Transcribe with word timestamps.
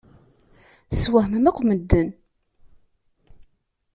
Teswehmem 0.89 1.45
akk 1.49 1.59
medden. 1.67 2.09